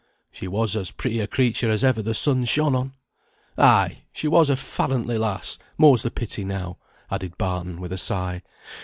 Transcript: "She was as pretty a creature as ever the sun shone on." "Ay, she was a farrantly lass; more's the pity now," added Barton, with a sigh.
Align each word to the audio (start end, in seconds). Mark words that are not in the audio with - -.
"She 0.31 0.47
was 0.47 0.75
as 0.75 0.89
pretty 0.89 1.19
a 1.19 1.27
creature 1.27 1.69
as 1.69 1.83
ever 1.83 2.01
the 2.01 2.15
sun 2.15 2.45
shone 2.45 2.73
on." 2.73 2.93
"Ay, 3.55 4.01
she 4.11 4.27
was 4.27 4.49
a 4.49 4.55
farrantly 4.55 5.19
lass; 5.19 5.59
more's 5.77 6.01
the 6.01 6.09
pity 6.09 6.43
now," 6.43 6.77
added 7.11 7.37
Barton, 7.37 7.79
with 7.79 7.93
a 7.93 7.99
sigh. 7.99 8.41